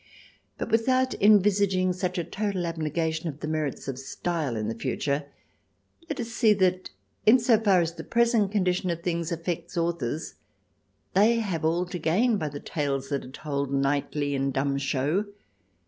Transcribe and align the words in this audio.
But 0.57 0.71
without 0.71 1.13
envisaging 1.21 1.93
such 1.93 2.17
a 2.17 2.23
total 2.23 2.65
abnegation 2.65 3.29
of 3.29 3.41
the 3.41 3.47
merits 3.47 3.87
of 3.87 3.99
style 3.99 4.55
in 4.55 4.67
the 4.67 4.73
future, 4.73 5.25
let 6.09 6.19
us 6.19 6.29
see 6.29 6.53
that 6.55 6.89
in 7.27 7.37
so 7.37 7.59
far 7.59 7.81
as 7.81 7.93
the 7.93 8.03
present 8.03 8.51
condition 8.51 8.89
of 8.89 9.03
things 9.03 9.31
affects 9.31 9.77
authors 9.77 10.33
they 11.13 11.35
have 11.35 11.63
all 11.63 11.85
to 11.85 11.99
gain 11.99 12.37
by 12.39 12.49
the 12.49 12.59
tales 12.59 13.09
that 13.09 13.23
are 13.25 13.29
told 13.29 13.71
nightly 13.71 14.33
in 14.33 14.49
dumb 14.49 14.79
show. 14.79 15.25